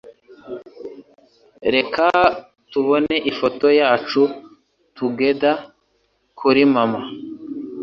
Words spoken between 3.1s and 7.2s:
ifoto yacu togehter kuri mama.